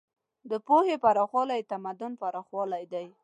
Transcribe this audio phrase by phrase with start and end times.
[0.49, 3.07] د پوهې پراخوالی د تمدن پراخوالی دی.